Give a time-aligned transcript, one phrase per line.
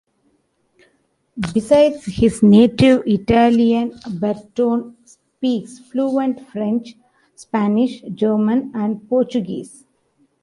[1.53, 6.95] Besides his native Italian, Bertone speaks fluent French,
[7.35, 9.85] Spanish, German and Portuguese.